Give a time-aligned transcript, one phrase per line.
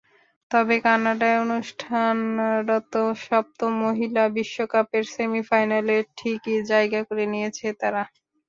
[0.51, 2.93] তবে কানাডায় অনুষ্ঠানরত
[3.23, 8.03] সপ্তম মহিলা বিশ্বকাপের সেমিফাইনালে ঠিকই জায়গা করে নিয়েছে তারা।